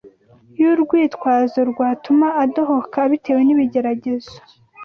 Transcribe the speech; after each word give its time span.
y’urwitwazo 0.59 1.59
rwatuma 1.71 2.27
adohoka 2.43 2.97
abitewe 3.05 3.41
n’ibigeragezo; 3.43 4.35